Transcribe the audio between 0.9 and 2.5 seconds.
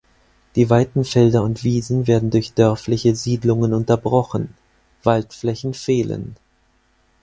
Felder und Wiesen werden